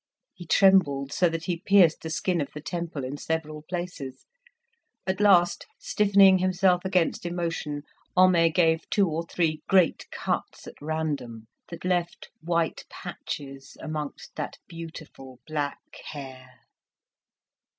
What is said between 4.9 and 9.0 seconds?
At last, stiffening himself against emotion, Homais gave